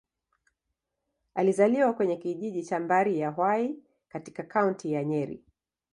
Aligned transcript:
Alizaliwa 1.35 1.93
kwenye 1.93 2.17
kijiji 2.17 2.63
cha 2.63 2.79
Mbari-ya-Hwai, 2.79 3.75
katika 4.09 4.43
Kaunti 4.43 4.91
ya 4.93 5.03
Nyeri. 5.03 5.43